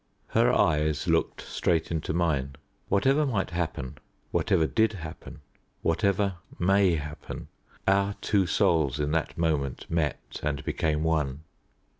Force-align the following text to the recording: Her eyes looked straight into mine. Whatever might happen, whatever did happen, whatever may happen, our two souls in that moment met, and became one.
Her 0.29 0.51
eyes 0.51 1.07
looked 1.07 1.41
straight 1.41 1.91
into 1.91 2.11
mine. 2.11 2.55
Whatever 2.89 3.23
might 3.23 3.51
happen, 3.51 3.99
whatever 4.31 4.65
did 4.65 4.93
happen, 4.93 5.41
whatever 5.83 6.37
may 6.57 6.95
happen, 6.95 7.49
our 7.87 8.15
two 8.19 8.47
souls 8.47 8.99
in 8.99 9.11
that 9.11 9.37
moment 9.37 9.85
met, 9.91 10.39
and 10.41 10.65
became 10.65 11.03
one. 11.03 11.41